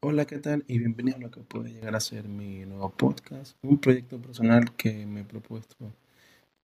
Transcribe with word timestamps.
Hola, 0.00 0.26
¿qué 0.26 0.38
tal? 0.38 0.64
Y 0.68 0.78
bienvenido 0.78 1.16
a 1.16 1.20
lo 1.20 1.30
que 1.30 1.40
puede 1.40 1.72
llegar 1.72 1.96
a 1.96 2.00
ser 2.00 2.28
mi 2.28 2.64
nuevo 2.66 2.90
podcast, 2.90 3.56
un 3.62 3.78
proyecto 3.78 4.20
personal 4.20 4.74
que 4.76 5.06
me 5.06 5.20
he 5.20 5.24
propuesto 5.24 5.92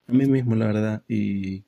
a 0.07 0.13
mí 0.13 0.27
mismo, 0.27 0.55
la 0.55 0.67
verdad, 0.67 1.03
y 1.09 1.65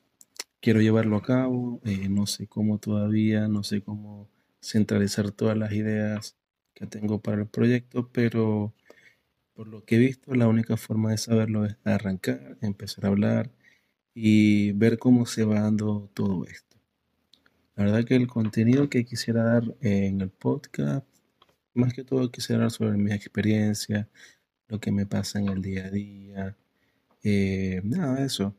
quiero 0.61 0.81
llevarlo 0.81 1.17
a 1.17 1.23
cabo. 1.23 1.81
eh, 1.83 2.07
no 2.09 2.27
sé 2.27 2.47
cómo 2.47 2.77
todavía, 2.77 3.47
no 3.47 3.63
sé 3.63 3.81
cómo 3.81 4.29
centralizar 4.61 5.31
todas 5.31 5.57
las 5.57 5.73
ideas 5.73 6.35
que 6.75 6.85
tengo 6.87 7.19
para 7.21 7.41
el 7.41 7.47
proyecto, 7.47 8.09
pero 8.11 8.73
por 9.55 9.67
lo 9.67 9.83
que 9.85 9.95
he 9.95 9.99
visto, 9.99 10.35
la 10.35 10.47
única 10.47 10.77
forma 10.77 11.11
de 11.11 11.17
saberlo 11.17 11.65
es 11.65 11.77
arrancar, 11.83 12.57
empezar 12.61 13.05
a 13.05 13.09
hablar 13.09 13.51
y 14.13 14.71
ver 14.73 14.99
cómo 14.99 15.25
se 15.25 15.45
va 15.45 15.61
dando 15.61 16.09
todo 16.13 16.45
esto. 16.45 16.77
La 17.75 17.85
verdad 17.85 18.05
que 18.05 18.15
el 18.15 18.27
contenido 18.27 18.89
que 18.89 19.05
quisiera 19.05 19.43
dar 19.43 19.75
en 19.81 20.21
el 20.21 20.29
podcast 20.29 21.07
más 21.75 21.93
que 21.93 22.03
todo 22.03 22.31
quisiera 22.31 22.57
hablar 22.57 22.71
sobre 22.71 22.97
mis 22.97 23.13
experiencias, 23.13 24.07
lo 24.67 24.79
que 24.79 24.91
me 24.91 25.05
pasa 25.05 25.39
en 25.39 25.49
el 25.49 25.61
día 25.61 25.85
a 25.85 25.89
día, 25.91 26.57
eh, 27.23 27.81
nada, 27.83 28.23
eso, 28.25 28.55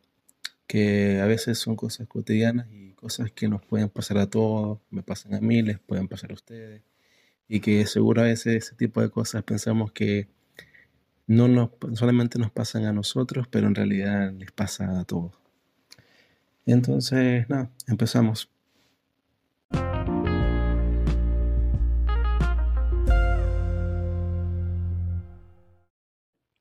que 0.67 1.21
a 1.21 1.27
veces 1.27 1.59
son 1.59 1.77
cosas 1.77 2.09
cotidianas 2.09 2.69
y 2.73 2.93
cosas 2.95 3.33
que 3.33 3.49
nos 3.49 3.65
pueden 3.65 3.89
pasar 3.89 4.19
a 4.19 4.29
todos, 4.31 4.81
me 4.91 5.03
pasan 5.03 5.35
a 5.35 5.41
mí, 5.41 5.63
les 5.63 5.79
pueden 5.81 6.09
pasar 6.09 6.33
a 6.33 6.35
ustedes, 6.35 6.83
y 7.49 7.61
que 7.61 7.87
seguro 7.87 8.23
a 8.23 8.25
veces 8.25 8.65
ese 8.65 8.77
tipo 8.77 9.01
de 9.03 9.11
cosas 9.11 9.45
pensamos 9.45 9.93
que 9.93 10.29
no 11.27 11.49
nos, 11.49 11.71
solamente 11.95 12.39
nos 12.39 12.51
pasan 12.53 12.87
a 12.87 12.93
nosotros, 12.93 13.49
pero 13.49 13.67
en 13.69 13.75
realidad 13.75 14.33
les 14.33 14.53
pasa 14.53 15.01
a 15.01 15.05
todos. 15.05 15.33
Entonces, 16.67 17.49
nada, 17.49 17.71
empezamos. 17.87 18.51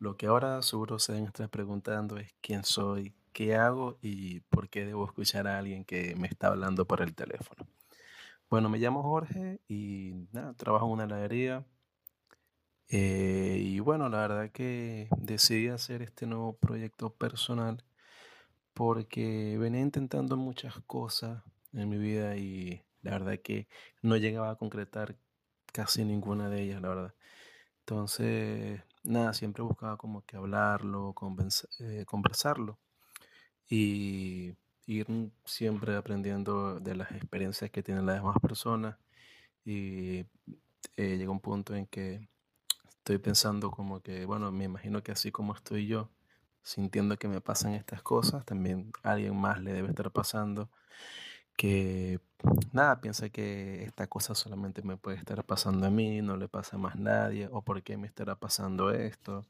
Lo 0.05 0.17
que 0.17 0.27
ahora 0.27 0.61
seguro 0.61 0.99
se 0.99 1.13
deben 1.13 1.25
estar 1.25 1.49
preguntando 1.49 2.17
es 2.17 2.31
quién 2.39 2.63
soy, 2.63 3.15
qué 3.33 3.55
hago 3.55 3.97
y 4.03 4.41
por 4.41 4.69
qué 4.69 4.85
debo 4.85 5.03
escuchar 5.03 5.47
a 5.47 5.57
alguien 5.57 5.83
que 5.83 6.15
me 6.15 6.27
está 6.27 6.49
hablando 6.49 6.85
por 6.85 7.01
el 7.01 7.15
teléfono. 7.15 7.65
Bueno, 8.47 8.69
me 8.69 8.77
llamo 8.77 9.01
Jorge 9.01 9.61
y 9.67 10.27
trabajo 10.57 10.85
en 10.85 10.91
una 10.91 11.05
heladería. 11.05 11.65
eh, 12.89 13.57
y 13.59 13.79
bueno, 13.79 14.07
la 14.09 14.19
verdad 14.19 14.51
que 14.51 15.09
decidí 15.17 15.69
hacer 15.69 16.03
este 16.03 16.27
nuevo 16.27 16.55
proyecto 16.55 17.09
personal 17.11 17.83
porque 18.75 19.57
venía 19.57 19.81
intentando 19.81 20.37
muchas 20.37 20.75
cosas 20.85 21.41
en 21.73 21.89
mi 21.89 21.97
vida 21.97 22.37
y 22.37 22.83
la 23.01 23.11
verdad 23.13 23.39
que 23.43 23.67
no 24.03 24.17
llegaba 24.17 24.51
a 24.51 24.55
concretar 24.57 25.17
casi 25.73 26.05
ninguna 26.05 26.49
de 26.49 26.61
ellas, 26.61 26.81
la 26.81 26.89
verdad. 26.89 27.15
Entonces, 27.81 28.81
nada, 29.05 29.33
siempre 29.33 29.63
buscaba 29.63 29.97
como 29.97 30.23
que 30.25 30.37
hablarlo, 30.37 31.15
eh, 31.79 32.05
conversarlo 32.05 32.79
y 33.69 34.55
ir 34.85 35.07
siempre 35.45 35.95
aprendiendo 35.95 36.79
de 36.79 36.95
las 36.95 37.11
experiencias 37.11 37.71
que 37.71 37.83
tienen 37.83 38.05
las 38.05 38.17
demás 38.17 38.37
personas. 38.41 38.97
Y 39.65 40.25
eh, 40.97 41.17
llega 41.17 41.31
un 41.31 41.39
punto 41.39 41.75
en 41.75 41.87
que 41.87 42.27
estoy 42.97 43.17
pensando 43.19 43.71
como 43.71 44.01
que, 44.01 44.25
bueno, 44.25 44.51
me 44.51 44.65
imagino 44.65 45.03
que 45.03 45.11
así 45.11 45.31
como 45.31 45.53
estoy 45.55 45.87
yo, 45.87 46.09
sintiendo 46.63 47.17
que 47.17 47.27
me 47.27 47.41
pasan 47.41 47.73
estas 47.73 48.01
cosas, 48.01 48.45
también 48.45 48.91
a 49.03 49.11
alguien 49.11 49.35
más 49.37 49.61
le 49.61 49.73
debe 49.73 49.89
estar 49.89 50.11
pasando 50.11 50.69
que 51.55 52.19
nada, 52.73 53.01
piensa 53.01 53.29
que 53.29 53.83
esta 53.83 54.07
cosa 54.07 54.35
solamente 54.35 54.81
me 54.83 54.97
puede 54.97 55.17
estar 55.17 55.43
pasando 55.43 55.87
a 55.87 55.89
mí, 55.89 56.21
no 56.21 56.37
le 56.37 56.47
pasa 56.47 56.75
a 56.75 56.79
más 56.79 56.95
nadie, 56.97 57.47
o 57.51 57.61
por 57.61 57.81
qué 57.83 57.97
me 57.97 58.07
estará 58.07 58.35
pasando 58.35 58.91
esto. 58.91 59.45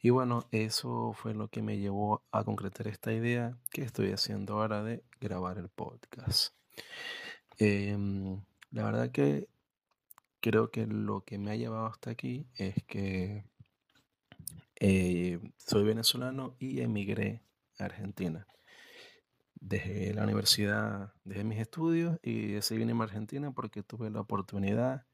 Y 0.00 0.10
bueno, 0.10 0.46
eso 0.50 1.14
fue 1.14 1.34
lo 1.34 1.48
que 1.48 1.62
me 1.62 1.78
llevó 1.78 2.22
a 2.30 2.44
concretar 2.44 2.88
esta 2.88 3.12
idea 3.12 3.56
que 3.72 3.82
estoy 3.82 4.12
haciendo 4.12 4.60
ahora 4.60 4.82
de 4.82 5.02
grabar 5.20 5.58
el 5.58 5.68
podcast. 5.68 6.54
Em, 7.58 8.42
la 8.70 8.84
verdad 8.84 9.10
que 9.10 9.48
creo 10.40 10.70
que 10.70 10.86
lo 10.86 11.22
que 11.24 11.38
me 11.38 11.52
ha 11.52 11.56
llevado 11.56 11.86
hasta 11.86 12.10
aquí 12.10 12.46
es 12.56 12.74
que 12.84 13.44
eh, 14.80 15.40
soy 15.56 15.84
venezolano 15.84 16.54
y 16.58 16.80
emigré 16.82 17.40
a 17.78 17.84
Argentina. 17.84 18.46
Dejé 19.66 20.12
la 20.12 20.24
universidad, 20.24 21.14
dejé 21.24 21.42
mis 21.42 21.58
estudios 21.58 22.18
y 22.22 22.48
decidí 22.52 22.80
venirme 22.80 23.04
a 23.04 23.06
Argentina 23.06 23.50
porque 23.50 23.82
tuve 23.82 24.10
la 24.10 24.20
oportunidad 24.20 25.06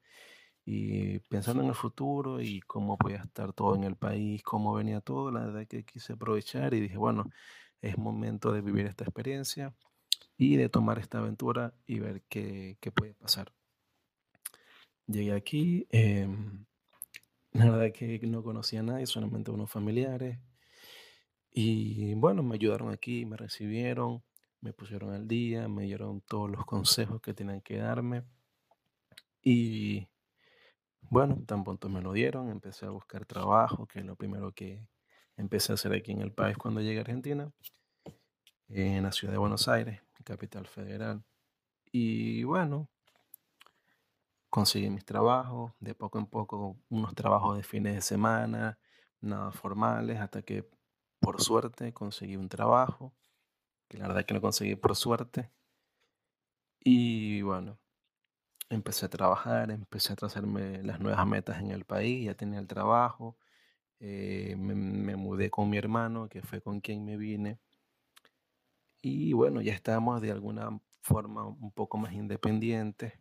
y 0.65 1.19
pensando 1.19 1.63
en 1.63 1.69
el 1.69 1.73
futuro 1.75 2.41
y 2.41 2.59
cómo 2.59 2.97
podía 2.97 3.19
estar 3.19 3.53
todo 3.53 3.77
en 3.77 3.85
el 3.85 3.95
país, 3.95 4.43
cómo 4.43 4.73
venía 4.73 4.99
todo, 4.99 5.31
la 5.31 5.45
verdad 5.45 5.65
que 5.67 5.85
quise 5.85 6.13
aprovechar 6.13 6.73
y 6.73 6.81
dije, 6.81 6.97
bueno, 6.97 7.29
es 7.81 7.97
momento 7.97 8.51
de 8.51 8.59
vivir 8.59 8.87
esta 8.87 9.05
experiencia 9.05 9.73
y 10.37 10.57
de 10.57 10.67
tomar 10.67 10.99
esta 10.99 11.19
aventura 11.19 11.73
y 11.87 11.99
ver 11.99 12.21
qué, 12.27 12.77
qué 12.81 12.91
puede 12.91 13.13
pasar. 13.13 13.53
Llegué 15.07 15.31
aquí, 15.31 15.87
em, 15.91 16.65
la 17.53 17.69
verdad 17.69 17.93
que 17.93 18.19
no 18.27 18.43
conocía 18.43 18.81
a 18.81 18.83
nadie, 18.83 19.05
solamente 19.05 19.49
unos 19.49 19.71
familiares. 19.71 20.39
Y 21.53 22.15
bueno, 22.15 22.43
me 22.43 22.55
ayudaron 22.55 22.91
aquí, 22.91 23.25
me 23.25 23.37
recibieron, 23.37 24.21
me 24.61 24.73
pusieron 24.73 25.13
al 25.13 25.27
día, 25.27 25.67
me 25.67 25.83
dieron 25.83 26.21
todos 26.21 26.49
los 26.49 26.65
consejos 26.65 27.21
que 27.21 27.33
tenían 27.33 27.61
que 27.61 27.77
darme. 27.77 28.23
Y 29.43 30.07
bueno, 31.01 31.43
tan 31.45 31.63
pronto 31.63 31.89
me 31.89 32.01
lo 32.01 32.13
dieron, 32.13 32.49
empecé 32.49 32.85
a 32.85 32.91
buscar 32.91 33.25
trabajo, 33.25 33.87
que 33.87 33.99
es 33.99 34.05
lo 34.05 34.15
primero 34.15 34.53
que 34.53 34.87
empecé 35.35 35.73
a 35.73 35.75
hacer 35.75 35.93
aquí 35.93 36.11
en 36.11 36.21
el 36.21 36.31
país 36.31 36.57
cuando 36.57 36.81
llegué 36.81 36.99
a 36.99 37.01
Argentina, 37.01 37.51
en 38.69 39.03
la 39.03 39.11
ciudad 39.11 39.33
de 39.33 39.39
Buenos 39.39 39.67
Aires, 39.67 40.01
capital 40.23 40.67
federal. 40.67 41.23
Y 41.91 42.43
bueno, 42.43 42.87
conseguí 44.49 44.89
mis 44.89 45.05
trabajos, 45.05 45.73
de 45.79 45.95
poco 45.95 46.19
en 46.19 46.27
poco 46.27 46.77
unos 46.89 47.15
trabajos 47.15 47.57
de 47.57 47.63
fines 47.63 47.95
de 47.95 48.01
semana, 48.01 48.77
nada 49.19 49.51
formales, 49.51 50.19
hasta 50.19 50.43
que 50.43 50.69
por 51.19 51.41
suerte 51.41 51.93
conseguí 51.93 52.35
un 52.35 52.49
trabajo, 52.49 53.13
que 53.91 53.97
la 53.97 54.07
verdad 54.07 54.25
que 54.25 54.33
lo 54.33 54.41
conseguí 54.41 54.75
por 54.75 54.95
suerte. 54.95 55.51
Y 56.79 57.41
bueno, 57.41 57.77
empecé 58.69 59.05
a 59.05 59.09
trabajar, 59.09 59.69
empecé 59.71 60.13
a 60.13 60.15
trazarme 60.15 60.81
las 60.83 60.99
nuevas 61.01 61.27
metas 61.27 61.59
en 61.59 61.71
el 61.71 61.83
país, 61.85 62.25
ya 62.25 62.33
tenía 62.35 62.59
el 62.59 62.67
trabajo, 62.67 63.37
eh, 63.99 64.55
me, 64.57 64.75
me 64.75 65.15
mudé 65.17 65.49
con 65.51 65.69
mi 65.69 65.77
hermano, 65.77 66.29
que 66.29 66.41
fue 66.41 66.61
con 66.61 66.79
quien 66.79 67.03
me 67.05 67.17
vine. 67.17 67.59
Y 69.01 69.33
bueno, 69.33 69.61
ya 69.61 69.73
estábamos 69.73 70.21
de 70.21 70.31
alguna 70.31 70.79
forma 71.01 71.45
un 71.45 71.71
poco 71.73 71.97
más 71.97 72.13
independientes. 72.13 73.13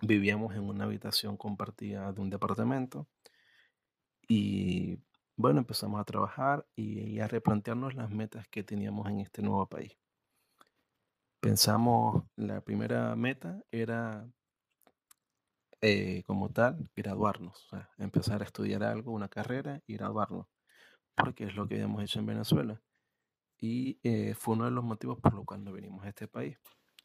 Vivíamos 0.00 0.54
en 0.54 0.62
una 0.62 0.84
habitación 0.84 1.36
compartida 1.36 2.12
de 2.12 2.20
un 2.22 2.30
departamento. 2.30 3.06
Y 4.28 4.98
bueno, 5.38 5.60
empezamos 5.60 6.00
a 6.00 6.04
trabajar 6.04 6.66
y, 6.76 7.00
y 7.00 7.20
a 7.20 7.28
replantearnos 7.28 7.94
las 7.94 8.10
metas 8.10 8.46
que 8.48 8.64
teníamos 8.64 9.08
en 9.08 9.20
este 9.20 9.40
nuevo 9.40 9.66
país. 9.66 9.96
Pensamos, 11.40 12.24
la 12.36 12.60
primera 12.60 13.14
meta 13.14 13.62
era 13.70 14.28
eh, 15.80 16.24
como 16.26 16.48
tal 16.50 16.90
graduarnos, 16.96 17.66
o 17.66 17.68
sea, 17.70 17.88
empezar 17.98 18.42
a 18.42 18.44
estudiar 18.44 18.82
algo, 18.82 19.12
una 19.12 19.28
carrera 19.28 19.80
y 19.86 19.94
graduarnos, 19.94 20.48
porque 21.16 21.44
es 21.44 21.54
lo 21.54 21.68
que 21.68 21.76
habíamos 21.76 22.02
hecho 22.02 22.18
en 22.18 22.26
Venezuela. 22.26 22.82
Y 23.60 24.00
eh, 24.02 24.34
fue 24.34 24.56
uno 24.56 24.64
de 24.64 24.72
los 24.72 24.82
motivos 24.82 25.20
por 25.20 25.34
los 25.34 25.44
cuales 25.44 25.64
nos 25.64 25.74
venimos 25.74 26.04
a 26.04 26.08
este 26.08 26.26
país, 26.26 26.58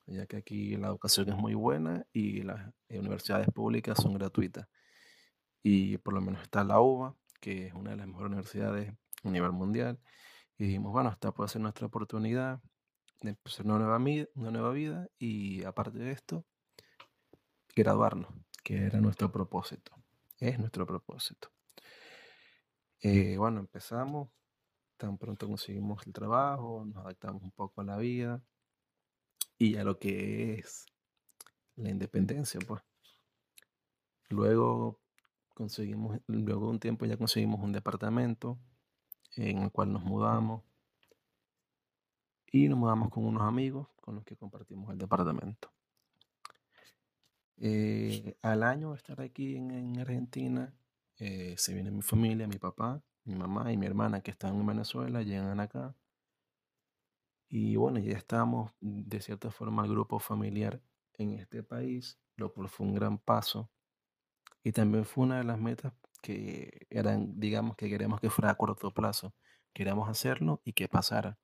ya 0.08 0.26
que 0.26 0.38
aquí 0.38 0.76
la 0.78 0.88
educación 0.88 1.30
es 1.30 1.36
muy 1.36 1.54
buena 1.54 2.08
y 2.14 2.42
las 2.42 2.74
universidades 2.90 3.48
públicas 3.54 4.00
son 4.02 4.16
gratuitas. 4.16 4.68
Y 5.62 5.98
por 6.00 6.16
lo 6.16 6.22
menos 6.22 6.42
está 6.42 6.64
la 6.64 6.82
UBA, 6.82 7.16
que 7.44 7.68
es 7.68 7.74
una 7.74 7.92
de 7.92 7.98
las 7.98 8.08
mejores 8.08 8.28
universidades 8.28 8.94
a 9.22 9.30
nivel 9.30 9.52
mundial. 9.52 10.00
Y 10.58 10.64
dijimos, 10.64 10.94
bueno, 10.94 11.10
esta 11.10 11.34
puede 11.34 11.50
ser 11.50 11.60
nuestra 11.60 11.88
oportunidad 11.88 12.62
de 13.20 13.32
empezar 13.32 13.66
una 13.66 13.80
nueva, 13.80 13.98
una 14.36 14.52
nueva 14.52 14.72
vida 14.72 15.10
y 15.20 15.62
aparte 15.66 16.00
de 16.00 16.12
esto, 16.12 16.46
graduarnos, 17.76 18.34
que 18.64 18.86
era 18.86 19.02
nuestro 19.02 19.30
propósito. 19.30 19.92
Es 20.40 20.58
nuestro 20.58 20.88
propósito. 20.88 21.50
Eh, 23.02 23.36
bueno, 23.38 23.60
empezamos, 23.60 24.30
tan 24.96 25.18
pronto 25.18 25.46
conseguimos 25.46 26.08
el 26.08 26.14
trabajo, 26.14 26.86
nos 26.86 27.04
adaptamos 27.04 27.44
un 27.44 27.52
poco 27.52 27.82
a 27.82 27.84
la 27.84 27.98
vida 27.98 28.42
y 29.58 29.76
a 29.76 29.84
lo 29.84 30.00
que 30.00 30.60
es 30.60 30.86
la 31.76 31.90
independencia, 31.90 32.62
pues. 32.66 32.82
Luego 34.30 35.03
conseguimos, 35.54 36.20
luego 36.28 36.66
de 36.68 36.72
un 36.72 36.80
tiempo 36.80 37.06
ya 37.06 37.18
conseguimos 37.18 37.62
un 37.62 37.72
departamento 37.72 38.60
en 39.36 39.60
el 39.60 39.72
cual 39.72 39.92
nos 39.92 40.04
mudamos 40.04 40.64
y 42.52 42.68
nos 42.70 42.78
mudamos 42.78 43.10
con 43.10 43.26
unos 43.26 43.44
amigos 43.44 43.88
con 44.02 44.16
los 44.16 44.24
que 44.24 44.36
compartimos 44.36 44.92
el 44.92 44.98
departamento. 44.98 45.72
Eh, 47.58 48.38
al 48.42 48.64
año 48.64 48.92
de 48.92 48.98
estar 48.98 49.22
aquí 49.22 49.56
en, 49.56 49.72
en 49.72 50.00
Argentina, 50.00 50.74
eh, 51.18 51.56
se 51.58 51.74
viene 51.74 51.92
mi 51.92 52.02
familia, 52.02 52.48
mi 52.48 52.58
papá, 52.58 53.02
mi 53.24 53.36
mamá 53.36 53.72
y 53.72 53.78
mi 53.78 53.86
hermana 53.86 54.22
que 54.22 54.32
están 54.32 54.56
en 54.56 54.66
Venezuela, 54.66 55.22
llegan 55.22 55.60
acá. 55.60 55.96
Y 57.48 57.76
bueno, 57.76 58.00
ya 58.00 58.18
estamos 58.18 58.72
de 58.82 59.22
cierta 59.22 59.52
forma 59.52 59.86
el 59.86 59.92
grupo 59.92 60.20
familiar 60.20 60.82
en 61.14 61.32
este 61.40 61.64
país, 61.64 62.20
lo 62.36 62.52
cual 62.52 62.68
fue 62.68 62.88
un 62.88 62.96
gran 62.96 63.18
paso. 63.18 63.70
Y 64.64 64.72
también 64.72 65.06
fue 65.06 65.26
una 65.26 65.38
de 65.38 65.44
las 65.44 65.60
metas 65.60 65.94
que 66.22 66.88
eran, 66.90 67.40
digamos, 67.40 67.76
que 67.76 67.90
queremos 67.90 68.22
que 68.22 68.30
fuera 68.30 68.52
a 68.52 68.56
corto 68.56 68.92
plazo. 68.92 69.36
Queríamos 69.74 70.10
hacerlo 70.10 70.62
y 70.64 70.74
que 70.74 70.88
pasara. 70.88 71.38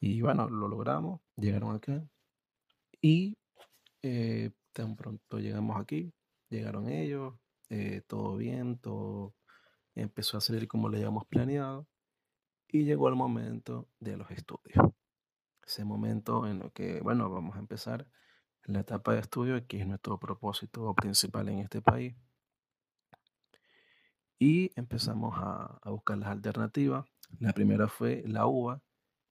Y 0.00 0.20
bueno, 0.22 0.48
lo 0.48 0.68
logramos, 0.68 1.20
llegaron 1.36 1.74
acá. 1.74 2.06
Y 3.00 3.36
eh, 4.02 4.52
tan 4.72 4.96
pronto 4.96 5.38
llegamos 5.38 5.80
aquí, 5.80 6.12
llegaron 6.48 6.88
ellos, 6.88 7.34
eh, 7.70 8.02
todo 8.06 8.36
bien, 8.36 8.78
todo 8.78 9.34
empezó 9.94 10.38
a 10.38 10.40
salir 10.40 10.68
como 10.68 10.88
lo 10.88 10.96
habíamos 10.96 11.26
planeado. 11.26 11.86
Y 12.68 12.84
llegó 12.84 13.08
el 13.08 13.14
momento 13.14 13.88
de 14.00 14.16
los 14.16 14.30
estudios. 14.30 14.84
Ese 15.66 15.84
momento 15.84 16.46
en 16.46 16.62
el 16.62 16.72
que, 16.72 17.00
bueno, 17.00 17.30
vamos 17.30 17.56
a 17.56 17.60
empezar 17.60 18.06
la 18.66 18.80
etapa 18.80 19.12
de 19.12 19.20
estudio, 19.20 19.66
que 19.66 19.80
es 19.80 19.86
nuestro 19.86 20.18
propósito 20.18 20.94
principal 20.94 21.48
en 21.48 21.60
este 21.60 21.82
país. 21.82 22.14
Y 24.38 24.72
empezamos 24.76 25.34
a, 25.36 25.80
buscar 25.90 26.18
las 26.18 26.30
alternativas. 26.30 27.06
La 27.38 27.52
primera 27.52 27.88
fue 27.88 28.22
la 28.26 28.46
UBA. 28.46 28.82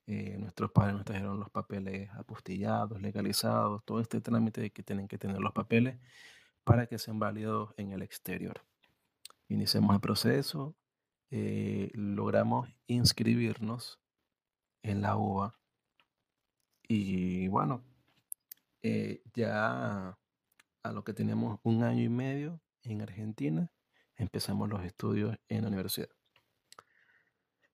Eh, 0.05 0.37
nuestros 0.37 0.71
padres 0.71 0.95
nos 0.95 1.05
trajeron 1.05 1.39
los 1.39 1.49
papeles 1.49 2.09
apostillados, 2.11 3.01
legalizados, 3.01 3.83
todo 3.85 4.01
este 4.01 4.21
trámite 4.21 4.61
de 4.61 4.71
que 4.71 4.83
tienen 4.83 5.07
que 5.07 5.17
tener 5.17 5.39
los 5.39 5.53
papeles 5.53 5.97
para 6.63 6.87
que 6.87 6.97
sean 6.97 7.19
válidos 7.19 7.73
en 7.77 7.91
el 7.91 8.01
exterior. 8.01 8.61
Iniciamos 9.47 9.95
el 9.95 10.01
proceso, 10.01 10.75
eh, 11.31 11.89
logramos 11.93 12.69
inscribirnos 12.87 13.99
en 14.83 15.01
la 15.01 15.15
UBA 15.15 15.57
y 16.87 17.47
bueno, 17.47 17.81
eh, 18.83 19.23
ya 19.33 20.19
a 20.83 20.91
lo 20.93 21.03
que 21.03 21.13
tenemos 21.13 21.59
un 21.63 21.83
año 21.83 22.03
y 22.03 22.09
medio 22.09 22.61
en 22.83 23.01
Argentina, 23.01 23.71
empezamos 24.17 24.69
los 24.69 24.83
estudios 24.85 25.37
en 25.49 25.63
la 25.63 25.69
universidad. 25.69 26.09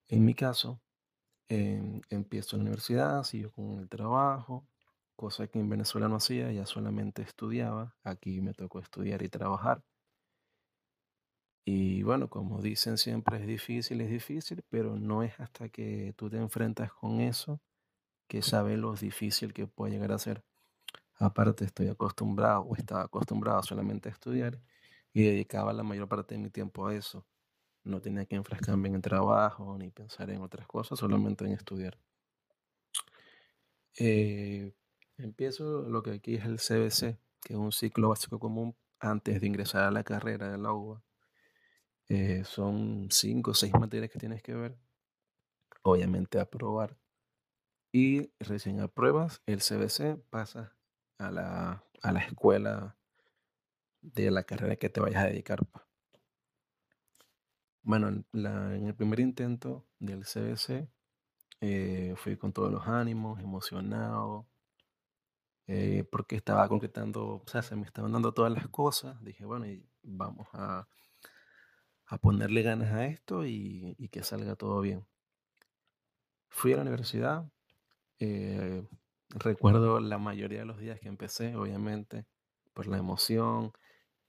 En 0.09 0.25
mi 0.25 0.33
caso, 0.33 0.81
em, 1.49 2.01
empiezo 2.09 2.57
la 2.57 2.63
universidad, 2.63 3.23
sigo 3.23 3.51
con 3.51 3.79
el 3.79 3.89
trabajo, 3.89 4.67
cosa 5.15 5.47
que 5.47 5.59
en 5.59 5.69
Venezuela 5.69 6.07
no 6.09 6.17
hacía, 6.17 6.51
ya 6.51 6.65
solamente 6.65 7.21
estudiaba, 7.23 7.97
aquí 8.03 8.41
me 8.41 8.53
tocó 8.53 8.79
estudiar 8.79 9.23
y 9.23 9.29
trabajar. 9.29 9.83
Y 11.65 12.03
bueno, 12.03 12.29
como 12.29 12.61
dicen 12.61 12.97
siempre, 12.97 13.37
es 13.39 13.47
difícil, 13.47 14.01
es 14.01 14.09
difícil, 14.09 14.63
pero 14.69 14.97
no 14.97 15.23
es 15.23 15.39
hasta 15.39 15.69
que 15.69 16.13
tú 16.17 16.29
te 16.29 16.37
enfrentas 16.37 16.91
con 16.93 17.21
eso 17.21 17.61
que 18.27 18.41
sabes 18.43 18.79
lo 18.79 18.93
difícil 18.95 19.53
que 19.53 19.67
puede 19.67 19.93
llegar 19.93 20.11
a 20.13 20.19
ser. 20.19 20.43
Aparte, 21.19 21.65
estoy 21.65 21.89
acostumbrado 21.89 22.61
o 22.61 22.75
estaba 22.77 23.03
acostumbrado 23.03 23.61
solamente 23.63 24.07
a 24.07 24.13
estudiar 24.13 24.61
y 25.13 25.23
dedicaba 25.23 25.73
la 25.73 25.83
mayor 25.83 26.07
parte 26.07 26.35
de 26.35 26.41
mi 26.41 26.49
tiempo 26.49 26.87
a 26.87 26.95
eso. 26.95 27.25
No 27.83 28.01
tenía 28.01 28.25
que 28.25 28.35
enfrascarme 28.35 28.87
en 28.87 28.95
el 28.95 29.01
trabajo 29.01 29.77
ni 29.77 29.89
pensar 29.91 30.29
en 30.29 30.41
otras 30.41 30.65
cosas, 30.67 30.97
solamente 30.99 31.45
en 31.45 31.51
estudiar. 31.51 31.97
Eh, 33.97 34.73
empiezo 35.17 35.81
lo 35.89 36.03
que 36.03 36.11
aquí 36.11 36.35
es 36.35 36.45
el 36.45 36.57
CBC, 36.59 37.19
que 37.41 37.53
es 37.53 37.59
un 37.59 37.73
ciclo 37.73 38.09
básico 38.09 38.39
común 38.39 38.77
antes 39.01 39.41
de 39.41 39.47
ingresar 39.47 39.83
a 39.83 39.91
la 39.91 40.03
carrera 40.05 40.49
de 40.49 40.57
la. 40.57 40.71
Eh, 42.07 42.43
son 42.45 43.09
cinco 43.11 43.51
o 43.51 43.53
seis 43.53 43.73
materias 43.73 44.09
que 44.09 44.19
tienes 44.19 44.41
que 44.41 44.53
ver, 44.55 44.77
obviamente 45.83 46.39
aprobar. 46.39 46.97
Y 47.91 48.31
recién 48.39 48.79
apruebas 48.79 49.41
el 49.45 49.61
CBC, 49.61 50.17
pasas 50.29 50.78
a 51.19 51.31
la, 51.31 51.83
a 52.01 52.11
la 52.11 52.19
escuela 52.21 52.97
de 54.01 54.29
la 54.29 54.43
carrera 54.43 54.75
que 54.75 54.89
te 54.89 54.99
vayas 54.99 55.23
a 55.23 55.27
dedicar. 55.27 55.59
Bueno, 57.83 58.07
en, 58.09 58.25
la- 58.31 58.73
en 58.75 58.85
el 58.87 58.95
primer 58.95 59.19
intento 59.19 59.85
del 59.99 60.23
CBC 60.25 60.89
eh, 61.61 62.13
fui 62.17 62.37
con 62.37 62.53
todos 62.53 62.71
los 62.71 62.87
ánimos, 62.87 63.39
emocionado, 63.41 64.47
eh, 65.67 66.03
porque 66.11 66.35
estaba 66.35 66.67
concretando, 66.67 67.25
o 67.37 67.43
sea, 67.47 67.61
se 67.61 67.75
me 67.75 67.85
estaban 67.85 68.11
dando 68.11 68.33
todas 68.33 68.51
las 68.51 68.67
cosas. 68.69 69.23
Dije, 69.23 69.45
bueno, 69.45 69.67
y 69.67 69.87
vamos 70.03 70.47
a, 70.53 70.87
a 72.07 72.17
ponerle 72.17 72.61
ganas 72.61 72.91
a 72.91 73.05
esto 73.05 73.45
y, 73.45 73.95
y 73.97 74.09
que 74.09 74.21
salga 74.23 74.57
todo 74.57 74.81
bien. 74.81 75.07
Fui 76.49 76.73
a 76.73 76.75
la 76.75 76.81
universidad, 76.83 77.45
eh, 78.19 78.83
recuerdo 79.29 79.99
la 79.99 80.17
mayoría 80.17 80.59
de 80.59 80.65
los 80.65 80.79
días 80.79 80.99
que 80.99 81.07
empecé, 81.07 81.55
obviamente, 81.55 82.25
por 82.73 82.87
la 82.87 82.97
emoción, 82.97 83.73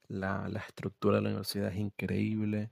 la, 0.07 0.49
la 0.49 0.59
estructura 0.61 1.17
de 1.17 1.23
la 1.23 1.29
universidad 1.29 1.69
es 1.69 1.77
increíble. 1.77 2.71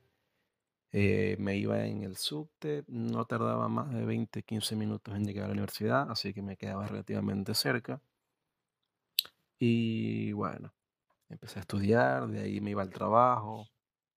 Eh, 0.92 1.36
me 1.40 1.58
iba 1.58 1.86
en 1.86 2.04
el 2.04 2.18
subte, 2.18 2.84
no 2.88 3.26
tardaba 3.26 3.68
más 3.70 3.94
de 3.94 4.06
20, 4.06 4.44
15 4.44 4.76
minutos 4.76 5.16
en 5.16 5.26
llegar 5.26 5.46
a 5.46 5.48
la 5.50 5.54
universidad, 5.54 6.10
así 6.12 6.34
que 6.34 6.42
me 6.42 6.58
quedaba 6.58 6.88
relativamente 6.88 7.54
cerca. 7.56 8.02
Y 9.60 10.32
bueno, 10.34 10.74
empecé 11.30 11.60
a 11.60 11.62
estudiar, 11.62 12.28
de 12.28 12.42
ahí 12.42 12.62
me 12.62 12.72
iba 12.72 12.82
al 12.82 12.92
trabajo, 12.92 13.68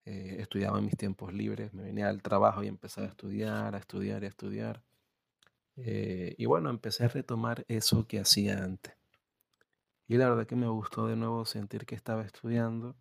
eh, 0.05 0.37
estudiaba 0.39 0.79
en 0.79 0.85
mis 0.85 0.97
tiempos 0.97 1.33
libres, 1.33 1.73
me 1.73 1.83
venía 1.83 2.09
al 2.09 2.21
trabajo 2.21 2.63
y 2.63 2.67
empezaba 2.67 3.07
a 3.07 3.09
estudiar, 3.11 3.75
a 3.75 3.79
estudiar 3.79 4.23
a 4.23 4.27
estudiar. 4.27 4.83
Eh, 5.77 6.33
y 6.37 6.45
bueno, 6.47 6.69
empecé 6.71 7.05
a 7.05 7.09
retomar 7.09 7.63
eso 7.67 8.07
que 8.07 8.19
hacía 8.19 8.63
antes. 8.63 8.95
Y 10.07 10.15
la 10.17 10.29
verdad 10.29 10.47
que 10.47 10.55
me 10.55 10.67
gustó 10.69 11.07
de 11.07 11.15
nuevo 11.17 11.43
sentir 11.45 11.85
que 11.85 11.95
estaba 11.95 12.23
estudiando, 12.23 12.95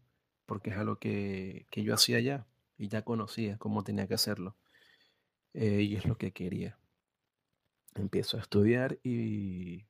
porque 0.47 0.71
es 0.71 0.77
algo 0.77 0.97
que, 0.97 1.67
que 1.71 1.83
yo 1.85 1.95
hacía 1.95 2.19
ya 2.21 2.47
y 2.77 2.89
ya 2.89 3.03
conocía 3.03 3.57
cómo 3.59 3.85
tenía 3.85 4.07
que 4.09 4.15
hacerlo. 4.15 4.57
eh, 5.55 5.83
y 5.83 5.97
es 5.97 6.07
lo 6.07 6.17
que 6.19 6.33
quería. 6.33 6.79
Empiezo 7.95 8.37
a 8.37 8.41
estudiar 8.41 8.99
y 9.03 9.87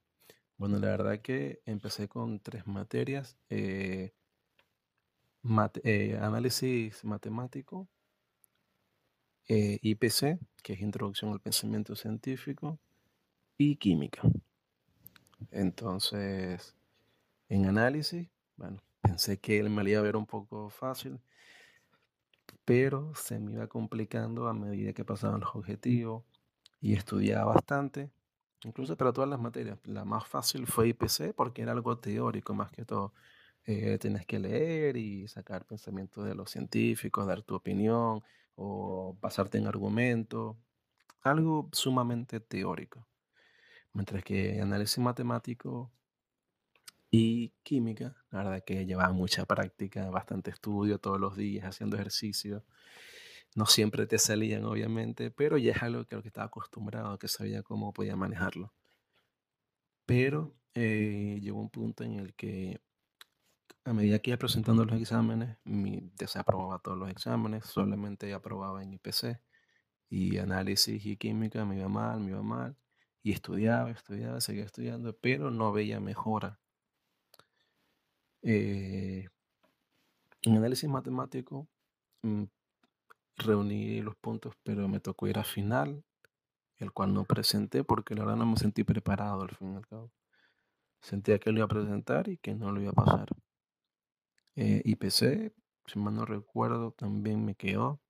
bueno, 0.59 0.79
la 0.79 0.89
verdad 0.89 1.21
que 1.23 1.63
empecé 1.67 2.09
con 2.09 2.41
tres 2.41 2.67
materias. 2.67 3.39
eh, 3.51 4.13
análisis 6.21 7.05
matemático, 7.05 7.89
eh, 9.49 9.79
IPC, 9.83 10.39
que 10.63 10.73
es 10.75 10.81
Introducción 10.81 11.33
al 11.33 11.41
Pensamiento 11.41 11.95
Científico, 11.97 12.79
y 13.59 13.77
química. 13.77 14.23
Entonces, 15.51 16.75
en 17.49 17.67
análisis, 17.67 18.29
bueno, 18.57 18.83
pensé 19.01 19.39
que 19.39 19.63
me 19.65 19.83
lo 19.83 19.91
iba 19.91 20.01
a 20.01 20.03
ver 20.03 20.17
un 20.17 20.27
poco 20.27 20.71
fácil, 20.71 21.21
pero 22.65 23.13
se 23.15 23.39
me 23.39 23.53
iba 23.53 23.67
complicando 23.67 24.49
a 24.49 24.55
medida 24.55 24.93
que 24.93 25.05
pasaban 25.05 25.41
los 25.41 25.55
objetivos 25.55 26.25
y 26.81 26.95
estudiaba 26.95 27.55
bastante, 27.55 28.11
incluso 28.65 28.97
para 28.97 29.13
todas 29.13 29.29
las 29.31 29.41
materias. 29.41 29.79
La 29.85 30.05
más 30.05 30.27
fácil 30.27 30.67
fue 30.67 30.89
IPC 30.89 31.35
porque 31.35 31.63
era 31.63 31.73
algo 31.73 31.99
teórico 31.99 32.55
más 32.55 32.71
que 32.73 32.85
todo. 32.85 33.13
Eh, 33.65 33.99
tienes 33.99 34.27
que 34.27 34.41
leer 34.41 34.97
y 34.97 35.29
sacar 35.29 35.65
pensamientos 35.65 36.25
de 36.25 36.35
los 36.35 36.51
científicos, 36.51 37.27
dar 37.27 37.43
tu 37.43 37.55
opinión 37.55 38.23
o 38.55 39.17
basarte 39.21 39.59
en 39.59 39.67
argumentos, 39.67 40.57
algo 41.23 41.69
sumamente 41.73 42.41
teórico. 42.41 43.07
Mientras 43.93 44.25
que 44.25 44.61
análisis 44.61 44.99
matemático 44.99 45.93
y 47.11 47.51
química, 47.63 48.17
la 48.31 48.39
verdad 48.39 48.65
que 48.65 48.87
llevaba 48.87 49.13
mucha 49.13 49.45
práctica, 49.45 50.09
bastante 50.11 50.51
estudio 50.51 50.99
todos 50.99 51.21
los 51.21 51.37
días, 51.37 51.67
haciendo 51.67 51.97
ejercicio. 51.97 52.65
No 53.55 53.67
siempre 53.67 54.07
te 54.07 54.19
salían, 54.19 54.65
obviamente, 54.65 55.31
pero 55.31 55.59
ya 55.59 55.73
es 55.73 55.83
algo 55.83 56.07
que, 56.07 56.15
a 56.15 56.19
lo 56.19 56.23
que 56.23 56.29
estaba 56.29 56.47
acostumbrado, 56.47 57.19
que 57.19 57.29
sabía 57.29 57.63
cómo 57.63 57.93
podía 57.93 58.17
manejarlo. 58.17 58.73
Pero 60.07 60.55
eh, 60.75 61.39
llegó 61.43 61.61
un 61.61 61.71
punto 61.71 62.03
en 62.05 62.19
el 62.19 62.35
que 62.35 62.81
a 63.85 63.93
medida 63.93 64.19
que 64.21 64.31
iba 64.31 64.39
presentando 64.39 64.85
los 64.85 65.01
exámenes, 65.01 65.59
mi, 65.65 66.11
desaprobaba 66.17 66.79
todos 66.79 66.99
los 66.99 67.11
exámenes, 67.11 67.67
solamente 67.67 68.33
aprobaba 68.33 68.83
en 68.83 68.95
IPC 68.95 69.41
y 70.09 70.39
análisis 70.39 71.05
y 71.05 71.17
química 71.17 71.65
me 71.65 71.79
iba 71.79 71.89
mal, 71.89 72.21
me 72.21 72.31
iba 72.31 72.43
mal. 72.43 72.77
Y 73.23 73.33
estudiaba, 73.33 73.91
estudiaba, 73.91 74.41
seguía 74.41 74.65
estudiando, 74.65 75.17
pero 75.17 75.51
no 75.51 75.73
veía 75.73 76.01
mejora. 76.01 76.61
Eh, 78.43 79.29
en 80.43 80.57
análisis 80.57 80.89
matemático 80.89 81.69
mm, 82.23 82.45
reuní 83.37 84.01
los 84.03 84.17
puntos, 84.17 84.55
pero 84.63 84.89
me 84.89 85.01
tocó 85.01 85.29
ir 85.29 85.39
a 85.39 85.45
final, 85.45 86.05
el 86.79 86.93
cual 86.93 87.15
no 87.15 87.25
presenté 87.25 87.85
porque 87.85 88.15
la 88.15 88.25
verdad 88.25 88.39
no 88.39 88.47
me 88.47 88.57
sentí 88.57 88.85
preparado 88.85 89.43
al 89.43 89.51
fin 89.51 89.75
y 89.75 89.77
al 89.77 89.87
cabo. 89.87 90.13
Sentía 91.01 91.39
que 91.39 91.51
lo 91.53 91.59
iba 91.59 91.67
a 91.67 91.69
presentar 91.69 92.29
y 92.29 92.39
que 92.39 92.55
no 92.55 92.73
lo 92.73 92.81
iba 92.81 92.91
a 92.91 92.95
pasar. 92.95 93.29
Eh, 94.57 94.83
IPC, 94.85 95.53
si 95.87 95.99
mal 95.99 96.15
no 96.15 96.25
recuerdo, 96.25 96.93
también 96.93 97.45
me 97.45 97.55
quedó. 97.55 98.01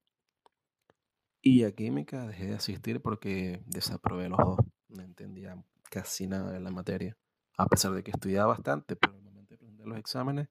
Y 1.40 1.64
a 1.64 1.72
química 1.72 2.26
dejé 2.26 2.46
de 2.46 2.54
asistir 2.54 3.00
porque 3.02 3.62
desaprobé 3.66 4.28
los 4.28 4.38
dos. 4.38 4.58
No 4.88 5.02
entendía 5.02 5.62
casi 5.90 6.26
nada 6.26 6.52
de 6.52 6.60
la 6.60 6.70
materia. 6.70 7.16
A 7.58 7.66
pesar 7.66 7.92
de 7.92 8.02
que 8.02 8.12
estudiaba 8.12 8.46
bastante, 8.48 8.96
pero 8.96 9.14
el 9.16 9.22
momento 9.22 9.54
de 9.54 9.58
presentar 9.58 9.86
los 9.86 9.98
exámenes, 9.98 10.48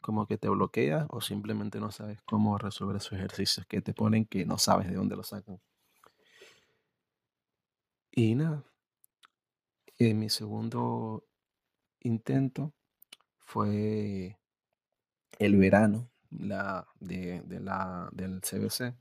como 0.00 0.26
que 0.26 0.38
te 0.38 0.48
bloquea 0.48 1.06
o 1.10 1.20
simplemente 1.20 1.80
no 1.80 1.90
sabes 1.90 2.20
cómo 2.22 2.58
resolver 2.58 2.96
esos 2.96 3.14
ejercicios 3.14 3.66
que 3.66 3.80
te 3.82 3.94
ponen 3.94 4.26
que 4.26 4.46
no 4.46 4.58
sabes 4.58 4.88
de 4.88 4.94
dónde 4.96 5.16
los 5.16 5.28
sacan. 5.28 5.60
Y 8.12 8.34
nada, 8.34 8.64
en 9.98 10.18
mi 10.18 10.30
segundo 10.30 11.24
intento 12.00 12.74
fue 13.38 14.38
el 15.38 15.56
verano 15.56 16.10
la, 16.30 16.86
de, 17.00 17.42
de 17.42 17.60
la, 17.60 18.08
del 18.12 18.40
CBC. 18.42 18.94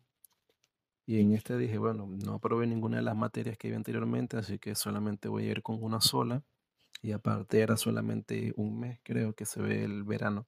Y 1.06 1.20
en 1.22 1.34
este 1.34 1.58
dije, 1.58 1.78
bueno, 1.78 2.08
no 2.08 2.36
aprobé 2.36 2.68
ninguna 2.68 2.98
de 2.98 3.04
las 3.04 3.16
materias 3.16 3.58
que 3.58 3.68
había 3.68 3.78
anteriormente, 3.78 4.38
así 4.38 4.60
que 4.60 4.76
solamente 4.76 5.30
voy 5.30 5.48
a 5.48 5.52
ir 5.52 5.64
con 5.64 5.84
una 5.84 6.02
sola. 6.02 6.44
Y 7.02 7.14
aparte 7.14 7.62
era 7.62 7.78
solamente 7.78 8.54
un 8.58 8.80
mes, 8.80 9.00
creo 9.04 9.34
que 9.36 9.46
se 9.46 9.62
ve 9.62 9.84
el 9.86 10.04
verano, 10.04 10.48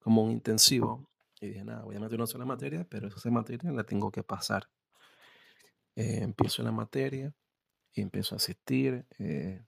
como 0.00 0.24
un 0.24 0.32
intensivo. 0.32 1.08
Y 1.40 1.48
dije, 1.48 1.64
nada, 1.64 1.84
voy 1.84 1.96
a 1.96 2.00
meter 2.00 2.18
una 2.18 2.26
sola 2.26 2.44
materia, 2.46 2.86
pero 2.88 3.08
esa 3.08 3.30
materia 3.30 3.72
la 3.72 3.84
tengo 3.84 4.10
que 4.12 4.22
pasar. 4.24 4.68
Eh, 5.96 6.20
empiezo 6.22 6.62
la 6.62 6.72
materia 6.72 7.34
y 7.94 8.02
empiezo 8.02 8.34
a 8.34 8.38
asistir. 8.38 9.06
eh, 9.18 9.64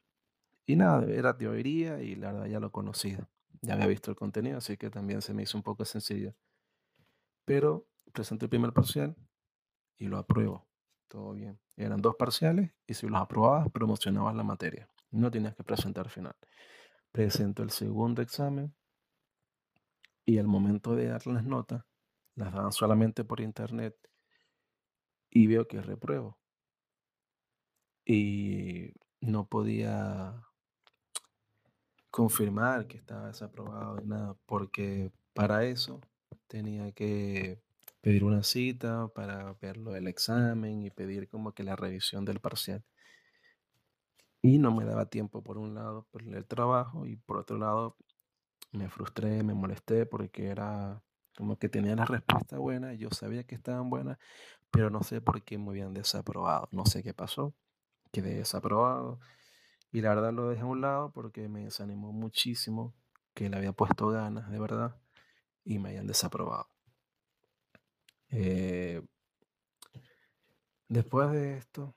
y 0.66 0.76
nada, 0.76 1.06
era 1.12 1.36
teoría 1.38 2.02
y 2.02 2.16
la 2.16 2.32
verdad 2.32 2.48
ya 2.48 2.60
lo 2.60 2.72
conocía. 2.72 3.28
Ya 3.64 3.74
había 3.74 3.86
visto 3.86 4.10
el 4.10 4.16
contenido, 4.16 4.58
así 4.58 4.76
que 4.76 4.90
también 4.90 5.22
se 5.22 5.32
me 5.32 5.42
hizo 5.42 5.56
un 5.56 5.62
poco 5.62 5.84
sencillo. 5.84 6.34
Pero 7.46 7.86
presenté 8.12 8.44
el 8.44 8.50
primer 8.50 8.72
parcial 8.72 9.16
y 9.96 10.06
lo 10.06 10.18
apruebo. 10.18 10.66
Todo 11.08 11.32
bien. 11.32 11.58
Eran 11.76 12.02
dos 12.02 12.14
parciales 12.16 12.72
y 12.86 12.94
si 12.94 13.08
los 13.08 13.20
aprobabas, 13.20 13.70
promocionabas 13.70 14.34
la 14.34 14.42
materia. 14.42 14.88
No 15.10 15.30
tenías 15.30 15.54
que 15.54 15.64
presentar 15.64 16.10
final. 16.10 16.36
Presento 17.10 17.62
el 17.62 17.70
segundo 17.70 18.20
examen 18.20 18.74
y 20.26 20.38
al 20.38 20.46
momento 20.46 20.94
de 20.94 21.06
dar 21.06 21.26
las 21.26 21.44
notas, 21.44 21.84
las 22.34 22.52
daban 22.52 22.72
solamente 22.72 23.24
por 23.24 23.40
internet 23.40 23.96
y 25.30 25.46
veo 25.46 25.66
que 25.66 25.80
repruebo. 25.80 26.38
Y 28.04 28.92
no 29.20 29.46
podía 29.48 30.42
confirmar 32.14 32.86
que 32.86 32.96
estaba 32.96 33.26
desaprobado 33.26 33.96
ni 33.96 34.06
nada, 34.06 34.36
porque 34.46 35.10
para 35.32 35.64
eso 35.64 36.00
tenía 36.46 36.92
que 36.92 37.60
pedir 38.00 38.22
una 38.22 38.44
cita 38.44 39.08
para 39.08 39.54
verlo 39.54 39.90
del 39.90 40.06
examen 40.06 40.80
y 40.84 40.90
pedir 40.90 41.28
como 41.28 41.54
que 41.54 41.64
la 41.64 41.74
revisión 41.74 42.24
del 42.24 42.38
parcial. 42.38 42.84
Y 44.42 44.58
no 44.58 44.70
me 44.70 44.84
daba 44.84 45.06
tiempo 45.06 45.42
por 45.42 45.58
un 45.58 45.74
lado 45.74 46.06
por 46.12 46.22
el 46.22 46.46
trabajo 46.46 47.04
y 47.04 47.16
por 47.16 47.38
otro 47.38 47.58
lado 47.58 47.96
me 48.70 48.88
frustré, 48.88 49.42
me 49.42 49.54
molesté 49.54 50.06
porque 50.06 50.46
era 50.46 51.02
como 51.36 51.58
que 51.58 51.68
tenía 51.68 51.96
la 51.96 52.04
respuesta 52.04 52.58
buena, 52.58 52.94
yo 52.94 53.10
sabía 53.10 53.42
que 53.42 53.56
estaban 53.56 53.90
buenas, 53.90 54.18
pero 54.70 54.88
no 54.88 55.02
sé 55.02 55.20
por 55.20 55.42
qué 55.42 55.58
me 55.58 55.70
habían 55.70 55.94
desaprobado, 55.94 56.68
no 56.70 56.86
sé 56.86 57.02
qué 57.02 57.12
pasó, 57.12 57.56
quedé 58.12 58.36
desaprobado 58.36 59.18
y 59.94 60.00
la 60.00 60.12
verdad 60.12 60.32
lo 60.32 60.48
dejé 60.48 60.62
a 60.62 60.66
un 60.66 60.80
lado 60.80 61.12
porque 61.12 61.48
me 61.48 61.66
desanimó 61.66 62.12
muchísimo 62.12 62.92
que 63.32 63.48
le 63.48 63.56
había 63.56 63.72
puesto 63.72 64.08
ganas 64.08 64.50
de 64.50 64.58
verdad 64.58 64.96
y 65.64 65.78
me 65.78 65.90
hayan 65.90 66.08
desaprobado. 66.08 66.68
Eh, 68.30 69.00
después 70.88 71.30
de 71.30 71.58
esto, 71.58 71.94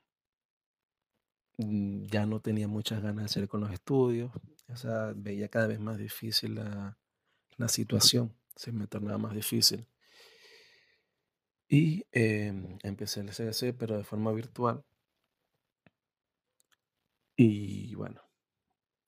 mm, 1.56 2.04
ya 2.04 2.24
no 2.24 2.40
tenía 2.40 2.68
muchas 2.68 3.02
ganas 3.02 3.16
de 3.16 3.24
hacer 3.24 3.48
con 3.48 3.62
los 3.62 3.72
estudios, 3.72 4.30
o 4.68 4.76
sea, 4.76 5.12
veía 5.16 5.48
cada 5.48 5.66
vez 5.66 5.80
más 5.80 5.98
difícil 5.98 6.54
la, 6.54 6.96
situación, 7.66 8.32
se 8.54 8.70
me 8.70 8.86
tornaba 8.86 9.18
más 9.18 9.34
difícil. 9.34 9.88
Y 11.68 12.04
em, 12.12 12.78
empecé 12.84 13.20
el 13.20 13.30
CBC, 13.32 13.72
pero 13.76 13.98
de 13.98 14.04
forma 14.04 14.30
virtual. 14.32 14.84
Y 17.40 17.94
bueno, 17.94 18.20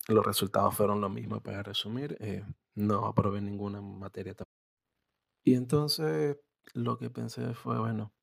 los 0.06 0.24
resultados 0.24 0.76
fueron 0.76 1.00
lo 1.00 1.08
mismo 1.08 1.42
para 1.42 1.64
resumir. 1.64 2.16
eh, 2.20 2.44
no 2.76 3.04
aprobé 3.06 3.40
ninguna 3.40 3.80
materia. 3.80 4.36
Y 5.42 5.54
entonces 5.54 6.38
lo 6.72 6.96
que 6.96 7.10
pensé 7.10 7.54
fue, 7.54 7.80
bueno, 7.80 8.14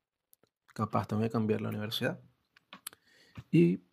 capaz 0.73 1.07
tengo 1.07 1.21
que 1.23 1.29
cambiar 1.29 1.59
la 1.59 1.69
universidad. 1.69 2.21
Y 3.51 3.83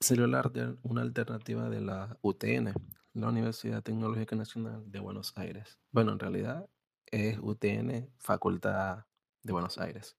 salió 0.00 0.26
la 0.26 0.50
una 0.82 1.02
alternativa 1.02 1.68
de 1.68 1.82
la 1.82 2.18
UTN, 2.22 2.72
la 3.12 3.28
Universidad 3.28 3.82
Tecnológica 3.82 4.36
Nacional 4.36 4.90
de 4.90 5.00
Buenos 5.00 5.36
Aires. 5.36 5.78
Bueno, 5.92 6.12
en 6.12 6.20
realidad 6.20 6.70
es 7.04 7.38
UTN, 7.38 8.10
Facultad 8.16 9.04
de 9.42 9.52
Buenos 9.52 9.76
Aires. 9.76 10.16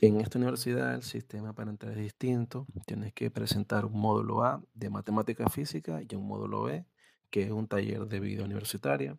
En 0.00 0.20
esta 0.20 0.38
universidad 0.38 0.94
el 0.94 1.02
sistema 1.02 1.52
para 1.52 1.70
entrar 1.70 1.92
es 1.94 1.98
distinto. 1.98 2.64
Tienes 2.86 3.12
que 3.12 3.28
presentar 3.32 3.84
un 3.86 3.98
módulo 4.00 4.44
A 4.44 4.62
de 4.72 4.88
matemática 4.88 5.48
física 5.48 6.00
y 6.08 6.14
un 6.14 6.28
módulo 6.28 6.62
B, 6.62 6.86
que 7.30 7.42
es 7.42 7.50
un 7.50 7.66
taller 7.66 8.06
de 8.06 8.20
vida 8.20 8.44
universitaria. 8.44 9.18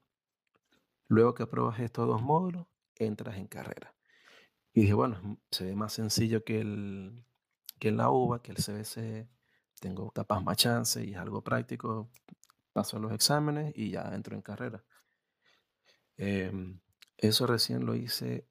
Luego 1.08 1.34
que 1.34 1.44
apruebas 1.44 1.80
estos 1.80 2.08
dos 2.08 2.22
módulos, 2.22 2.68
entras 2.96 3.38
en 3.38 3.48
carrera. 3.48 3.96
Y 4.74 4.82
dije, 4.84 4.94
bueno, 4.96 5.20
m- 5.24 5.38
se 5.52 5.66
ve 5.66 5.76
más 5.76 5.94
sencillo 5.94 6.44
que, 6.46 6.62
el, 6.62 7.26
que 7.80 7.92
la 7.92 8.10
UBA, 8.12 8.42
que 8.44 8.52
el 8.54 8.58
CBC. 8.60 9.30
Tengo 9.82 10.12
capaz 10.12 10.42
más 10.42 10.58
chance 10.58 11.04
y 11.06 11.14
es 11.14 11.18
algo 11.18 11.44
práctico. 11.44 12.12
Paso 12.74 13.00
los 13.00 13.14
exámenes 13.14 13.74
y 13.76 13.92
ya 13.92 14.04
entro 14.16 14.36
en 14.36 14.42
carrera. 14.44 14.86
Em, 16.18 16.80
eso 17.18 17.48
recién 17.48 17.86
lo 17.86 17.96
hice 17.96 18.48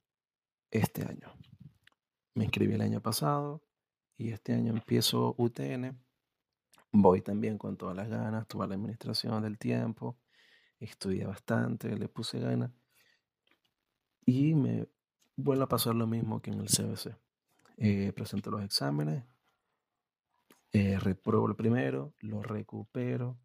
este 0.70 1.04
año. 1.04 1.32
Me 2.34 2.44
inscribí 2.44 2.74
el 2.74 2.80
año 2.82 3.00
pasado 3.00 3.62
y 4.16 4.30
este 4.32 4.54
año 4.54 4.72
empiezo 4.72 5.34
UTN. 5.38 5.96
Voy 6.92 7.20
también 7.22 7.58
con 7.58 7.76
todas 7.76 7.96
las 7.96 8.08
ganas, 8.08 8.46
toda 8.48 8.66
la 8.66 8.74
administración 8.74 9.42
del 9.42 9.58
tiempo. 9.58 10.18
Estudié 10.80 11.26
bastante, 11.26 11.96
le 11.96 12.08
puse 12.08 12.40
ganas. 12.40 12.70
Y 14.26 14.54
me 14.54 14.88
vuelvo 15.36 15.64
a 15.64 15.68
pasar 15.68 15.94
lo 15.94 16.06
mismo 16.06 16.40
que 16.40 16.50
en 16.50 16.60
el 16.60 16.68
CBC. 16.68 17.16
Eh, 17.76 18.12
presento 18.14 18.50
los 18.50 18.62
exámenes, 18.64 19.24
eh, 20.72 20.98
repruebo 20.98 21.48
el 21.48 21.56
primero, 21.56 22.14
lo 22.20 22.42
recupero. 22.42 23.38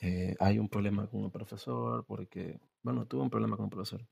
eh, 0.00 0.36
hay 0.40 0.58
un 0.58 0.68
problema 0.68 1.06
con 1.08 1.24
el 1.24 1.30
profesor 1.30 2.04
porque, 2.06 2.60
bueno, 2.82 3.06
tuve 3.06 3.22
un 3.22 3.30
problema 3.30 3.56
con 3.56 3.66
el 3.66 3.70
profesor. 3.70 4.06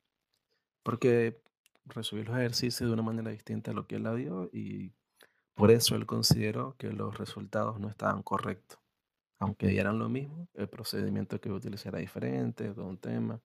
Porque 0.82 1.42
resolví 1.88 2.24
los 2.24 2.36
ejercicios 2.36 2.88
de 2.88 2.94
una 2.94 3.02
manera 3.02 3.30
distinta 3.30 3.70
a 3.70 3.74
lo 3.74 3.86
que 3.86 3.96
él 3.96 4.04
la 4.04 4.14
dio 4.14 4.50
y 4.52 4.92
por 5.54 5.70
eso 5.70 5.96
él 5.96 6.06
consideró 6.06 6.76
que 6.78 6.92
los 6.92 7.18
resultados 7.18 7.80
no 7.80 7.88
estaban 7.88 8.22
correctos. 8.22 8.78
Aunque 9.38 9.68
dieran 9.68 9.98
lo 9.98 10.08
mismo, 10.08 10.48
el 10.54 10.68
procedimiento 10.68 11.40
que 11.40 11.50
utilicé 11.50 11.88
era 11.90 11.98
diferente, 11.98 12.72
todo 12.74 12.86
un 12.86 12.98
tema. 12.98 13.40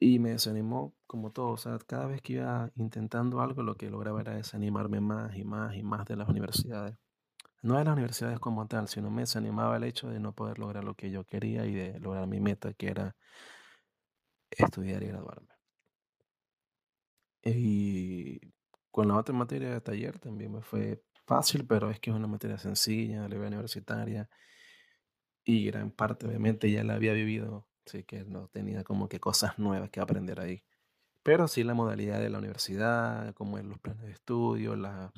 Y 0.00 0.18
me 0.18 0.30
desanimó 0.30 0.94
como 1.06 1.30
todo, 1.30 1.50
o 1.50 1.56
sea, 1.56 1.78
cada 1.86 2.06
vez 2.06 2.22
que 2.22 2.34
iba 2.34 2.70
intentando 2.76 3.40
algo, 3.40 3.62
lo 3.62 3.76
que 3.76 3.90
lograba 3.90 4.20
era 4.22 4.34
desanimarme 4.34 5.00
más 5.00 5.36
y 5.36 5.44
más 5.44 5.76
y 5.76 5.82
más 5.82 6.06
de 6.06 6.16
las 6.16 6.28
universidades. 6.28 6.96
No 7.62 7.78
de 7.78 7.84
las 7.84 7.94
universidades 7.94 8.40
como 8.40 8.66
tal, 8.68 8.88
sino 8.88 9.10
me 9.10 9.22
desanimaba 9.22 9.76
el 9.76 9.84
hecho 9.84 10.08
de 10.08 10.20
no 10.20 10.34
poder 10.34 10.58
lograr 10.58 10.84
lo 10.84 10.94
que 10.94 11.10
yo 11.10 11.24
quería 11.24 11.66
y 11.66 11.74
de 11.74 12.00
lograr 12.00 12.26
mi 12.26 12.40
meta, 12.40 12.72
que 12.74 12.88
era 12.88 13.16
estudiar 14.50 15.02
y 15.02 15.08
graduarme. 15.08 15.59
Y 17.44 18.52
con 18.90 19.08
la 19.08 19.16
otra 19.16 19.34
materia 19.34 19.70
de 19.70 19.80
taller 19.80 20.18
también 20.18 20.52
me 20.52 20.62
fue 20.62 21.02
fácil, 21.26 21.66
pero 21.66 21.90
es 21.90 22.00
que 22.00 22.10
es 22.10 22.16
una 22.16 22.26
materia 22.26 22.58
sencilla, 22.58 23.28
la 23.28 23.36
universitaria, 23.36 24.28
y 25.44 25.66
gran 25.66 25.90
parte 25.90 26.26
obviamente 26.26 26.70
ya 26.70 26.84
la 26.84 26.94
había 26.94 27.12
vivido, 27.12 27.68
así 27.86 28.04
que 28.04 28.24
no 28.24 28.48
tenía 28.48 28.84
como 28.84 29.08
que 29.08 29.20
cosas 29.20 29.58
nuevas 29.58 29.90
que 29.90 30.00
aprender 30.00 30.40
ahí. 30.40 30.64
Pero 31.22 31.48
sí 31.48 31.64
la 31.64 31.74
modalidad 31.74 32.20
de 32.20 32.30
la 32.30 32.38
universidad, 32.38 33.34
como 33.34 33.58
es 33.58 33.64
los 33.64 33.78
planes 33.78 34.04
de 34.04 34.12
estudio, 34.12 34.76
la, 34.76 35.12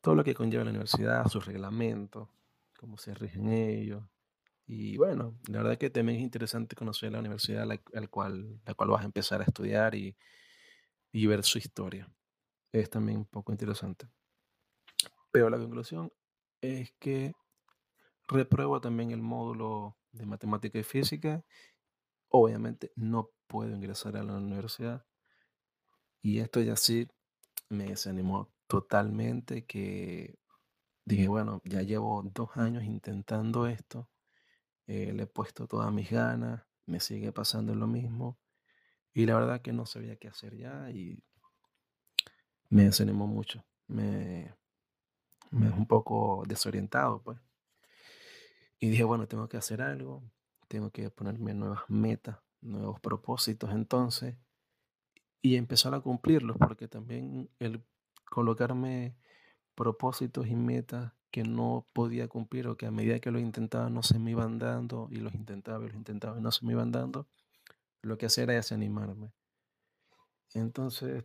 todo 0.00 0.14
lo 0.14 0.24
que 0.24 0.34
conlleva 0.34 0.64
la 0.64 0.70
universidad, 0.70 1.26
sus 1.28 1.46
reglamentos, 1.46 2.28
cómo 2.78 2.96
se 2.98 3.14
rigen 3.14 3.48
ellos. 3.48 4.04
Y 4.66 4.96
bueno, 4.96 5.38
la 5.48 5.58
verdad 5.62 5.78
que 5.78 5.90
también 5.90 6.18
es 6.18 6.24
interesante 6.24 6.76
conocer 6.76 7.12
la 7.12 7.18
universidad 7.20 7.62
a 7.62 7.66
la, 7.66 7.80
al 7.94 8.10
cual, 8.10 8.60
la 8.64 8.74
cual 8.74 8.90
vas 8.90 9.02
a 9.02 9.06
empezar 9.06 9.40
a 9.40 9.44
estudiar 9.44 9.94
y, 9.94 10.16
y 11.12 11.26
ver 11.26 11.44
su 11.44 11.58
historia. 11.58 12.12
Es 12.72 12.90
también 12.90 13.18
un 13.18 13.24
poco 13.24 13.52
interesante. 13.52 14.08
Pero 15.30 15.50
la 15.50 15.58
conclusión 15.58 16.12
es 16.60 16.92
que 16.98 17.32
repruebo 18.28 18.80
también 18.80 19.10
el 19.10 19.22
módulo 19.22 19.96
de 20.12 20.26
matemática 20.26 20.78
y 20.78 20.84
física. 20.84 21.44
Obviamente 22.28 22.92
no 22.96 23.30
puedo 23.46 23.74
ingresar 23.74 24.16
a 24.16 24.22
la 24.22 24.34
universidad. 24.34 25.04
Y 26.22 26.38
esto 26.38 26.60
ya 26.60 26.76
sí 26.76 27.08
me 27.68 27.86
desanimó 27.86 28.52
totalmente 28.66 29.64
que 29.64 30.38
dije, 31.04 31.28
bueno, 31.28 31.60
ya 31.64 31.82
llevo 31.82 32.22
dos 32.22 32.56
años 32.56 32.84
intentando 32.84 33.66
esto, 33.66 34.08
eh, 34.86 35.12
le 35.12 35.24
he 35.24 35.26
puesto 35.26 35.66
todas 35.66 35.92
mis 35.92 36.10
ganas, 36.10 36.62
me 36.86 37.00
sigue 37.00 37.32
pasando 37.32 37.74
lo 37.74 37.86
mismo 37.86 38.38
y 39.12 39.26
la 39.26 39.34
verdad 39.34 39.62
que 39.62 39.72
no 39.72 39.86
sabía 39.86 40.16
qué 40.16 40.28
hacer 40.28 40.56
ya 40.56 40.90
y 40.90 41.22
me 42.68 42.84
desanimó 42.84 43.26
mucho, 43.26 43.64
me, 43.88 44.54
me 45.50 45.66
dejó 45.66 45.78
un 45.78 45.86
poco 45.86 46.44
desorientado 46.46 47.22
pues. 47.22 47.38
Y 48.78 48.88
dije, 48.88 49.04
bueno, 49.04 49.26
tengo 49.26 49.48
que 49.48 49.58
hacer 49.58 49.82
algo, 49.82 50.22
tengo 50.68 50.90
que 50.90 51.10
ponerme 51.10 51.52
nuevas 51.52 51.82
metas, 51.88 52.38
nuevos 52.60 53.00
propósitos 53.00 53.70
entonces 53.72 54.36
y 55.42 55.56
empezar 55.56 55.94
a 55.94 56.00
cumplirlos, 56.00 56.56
porque 56.58 56.88
también 56.88 57.50
el 57.58 57.82
colocarme 58.24 59.16
propósitos 59.74 60.46
y 60.46 60.54
metas 60.54 61.12
que 61.30 61.42
no 61.42 61.86
podía 61.92 62.28
cumplir 62.28 62.66
o 62.68 62.76
que 62.76 62.86
a 62.86 62.90
medida 62.90 63.20
que 63.20 63.30
los 63.30 63.40
intentaba 63.40 63.88
no 63.88 64.02
se 64.02 64.18
me 64.18 64.32
iban 64.32 64.58
dando 64.58 65.08
y 65.10 65.16
los 65.16 65.34
intentaba 65.34 65.84
y 65.84 65.88
los 65.88 65.96
intentaba 65.96 66.38
y 66.38 66.42
no 66.42 66.50
se 66.50 66.66
me 66.66 66.72
iban 66.72 66.92
dando, 66.92 67.28
lo 68.02 68.18
que 68.18 68.26
hacía 68.26 68.44
era 68.44 68.54
desanimarme. 68.54 69.32
Entonces 70.54 71.24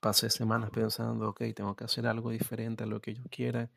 pasé 0.00 0.30
semanas 0.30 0.70
pensando, 0.70 1.30
ok, 1.30 1.42
tengo 1.54 1.74
que 1.74 1.84
hacer 1.84 2.06
algo 2.06 2.30
diferente 2.30 2.84
a 2.84 2.86
lo 2.86 3.00
que 3.00 3.14
yo 3.14 3.24
quiera, 3.30 3.70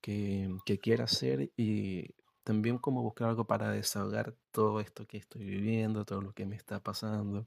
que, 0.00 0.50
que 0.64 0.78
quiera 0.78 1.04
hacer 1.04 1.52
y 1.56 2.14
también 2.44 2.78
como 2.78 3.02
buscar 3.02 3.28
algo 3.28 3.46
para 3.46 3.70
desahogar 3.70 4.34
todo 4.50 4.80
esto 4.80 5.06
que 5.06 5.18
estoy 5.18 5.44
viviendo, 5.44 6.04
todo 6.04 6.22
lo 6.22 6.32
que 6.32 6.46
me 6.46 6.56
está 6.56 6.80
pasando. 6.82 7.46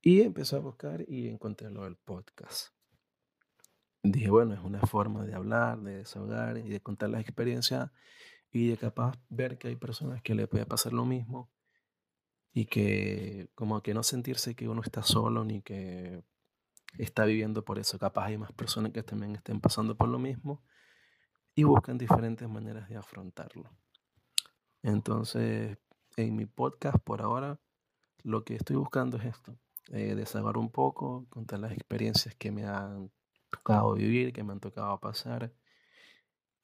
Y 0.00 0.22
empecé 0.22 0.56
a 0.56 0.60
buscar 0.60 1.04
y 1.08 1.28
encontré 1.28 1.70
lo 1.70 1.84
del 1.84 1.96
podcast. 1.96 2.74
Dije, 4.02 4.30
bueno, 4.30 4.54
es 4.54 4.60
una 4.60 4.80
forma 4.80 5.24
de 5.24 5.34
hablar, 5.34 5.80
de 5.80 5.98
desahogar 5.98 6.58
y 6.58 6.68
de 6.68 6.80
contar 6.80 7.10
las 7.10 7.20
experiencias 7.20 7.90
y 8.50 8.68
de 8.68 8.76
capaz 8.76 9.16
ver 9.28 9.58
que 9.58 9.68
hay 9.68 9.76
personas 9.76 10.20
que 10.22 10.34
le 10.34 10.48
puede 10.48 10.66
pasar 10.66 10.92
lo 10.92 11.04
mismo 11.04 11.52
y 12.52 12.66
que 12.66 13.48
como 13.54 13.82
que 13.82 13.94
no 13.94 14.02
sentirse 14.02 14.54
que 14.54 14.68
uno 14.68 14.82
está 14.82 15.02
solo 15.02 15.44
ni 15.44 15.62
que 15.62 16.22
está 16.98 17.24
viviendo 17.24 17.64
por 17.64 17.78
eso. 17.78 17.98
Capaz 17.98 18.26
hay 18.26 18.38
más 18.38 18.52
personas 18.52 18.92
que 18.92 19.02
también 19.02 19.36
estén 19.36 19.60
pasando 19.60 19.96
por 19.96 20.08
lo 20.08 20.18
mismo 20.18 20.62
y 21.54 21.64
buscan 21.64 21.98
diferentes 21.98 22.48
maneras 22.48 22.88
de 22.88 22.96
afrontarlo. 22.96 23.70
Entonces, 24.82 25.78
en 26.16 26.36
mi 26.36 26.46
podcast 26.46 26.98
por 26.98 27.22
ahora, 27.22 27.58
lo 28.22 28.44
que 28.44 28.56
estoy 28.56 28.76
buscando 28.76 29.16
es 29.16 29.24
esto, 29.24 29.56
eh, 29.90 30.14
desahogar 30.14 30.56
un 30.56 30.70
poco, 30.70 31.26
contar 31.28 31.60
las 31.60 31.72
experiencias 31.72 32.34
que 32.34 32.50
me 32.50 32.64
han 32.66 33.10
tocado 33.50 33.94
vivir, 33.94 34.32
que 34.32 34.42
me 34.42 34.52
han 34.52 34.60
tocado 34.60 34.98
pasar 34.98 35.52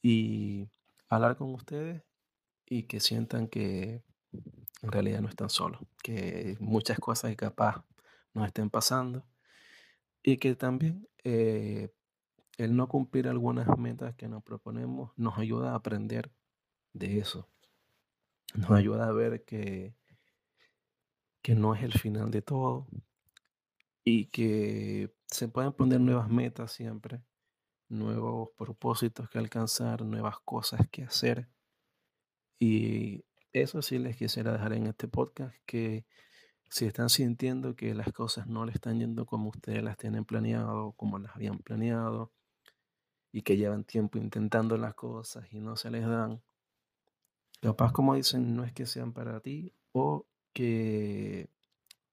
y 0.03 0.69
hablar 1.09 1.37
con 1.37 1.55
ustedes 1.55 2.03
y 2.67 2.85
que 2.85 3.01
sientan 3.01 3.49
que 3.49 4.03
en 4.83 4.93
realidad 4.93 5.21
no 5.21 5.29
están 5.29 5.51
solos, 5.51 5.81
que 6.03 6.57
muchas 6.61 6.99
cosas 6.99 7.31
que 7.31 7.37
capaz 7.37 7.85
nos 8.35 8.47
estén 8.47 8.71
pasando 8.71 9.27
y 10.23 10.37
que 10.39 10.55
también 10.55 11.09
eh, 11.25 11.93
el 12.57 12.77
no 12.77 12.89
cumplir 12.89 13.29
algunas 13.29 13.67
metas 13.79 14.15
que 14.15 14.29
nos 14.29 14.43
proponemos 14.43 15.13
nos 15.17 15.39
ayuda 15.39 15.73
a 15.73 15.77
aprender 15.77 16.31
de 16.93 17.19
eso, 17.19 17.49
nos 18.55 18.71
ayuda 18.71 19.09
a 19.09 19.13
ver 19.13 19.45
que, 19.45 19.95
que 21.43 21.55
no 21.55 21.75
es 21.75 21.83
el 21.83 21.93
final 21.93 22.31
de 22.31 22.43
todo, 22.43 22.87
y 24.09 24.27
que 24.27 25.15
se 25.27 25.49
pueden 25.49 25.73
poner 25.73 26.01
nuevas 26.01 26.31
metas 26.31 26.73
siempre, 26.73 27.23
nuevos 27.91 28.49
propósitos 28.57 29.29
que 29.29 29.39
alcanzar, 29.39 30.03
nuevas 30.03 30.39
cosas 30.41 30.89
que 30.91 31.03
hacer. 31.03 31.47
Y 32.59 33.18
eso 33.63 33.83
sí 33.83 33.99
les 33.99 34.17
quisiera 34.17 34.53
dejar 34.53 34.73
en 34.73 34.87
este 34.87 35.09
podcast, 35.09 35.55
que 35.67 36.05
si 36.69 36.87
están 36.87 37.09
sintiendo 37.09 37.77
que 37.77 37.95
las 37.95 38.13
cosas 38.13 38.47
no 38.47 38.65
le 38.67 38.73
están 38.73 38.99
yendo 38.99 39.27
como 39.27 39.51
ustedes 39.51 39.83
las 39.83 39.97
tienen 39.97 40.25
planeado, 40.25 40.93
como 40.93 41.19
las 41.19 41.35
habían 41.35 41.59
planeado, 41.59 42.33
y 43.33 43.43
que 43.43 43.57
llevan 43.57 43.85
tiempo 43.85 44.19
intentando 44.19 44.77
las 44.77 44.95
cosas 44.95 45.47
y 45.53 45.61
no 45.61 45.77
se 45.77 45.91
les 45.91 46.07
dan, 46.07 46.43
capaz 47.61 47.93
como 47.93 48.15
dicen, 48.15 48.57
no 48.57 48.65
es 48.65 48.73
que 48.73 48.87
sean 48.87 49.13
para 49.13 49.41
ti 49.41 49.73
o 49.93 50.27
que 50.53 51.49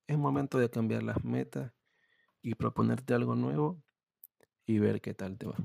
es 0.08 0.18
momento 0.18 0.58
de 0.60 0.70
cambiar 0.70 1.04
las 1.04 1.24
metas 1.24 1.74
y 2.42 2.56
proponerte 2.56 3.14
algo 3.14 3.36
nuevo 3.36 3.82
y 4.66 4.80
ver 4.80 5.02
qué 5.02 5.14
tal 5.14 5.38
te 5.38 5.48
va. 5.48 5.56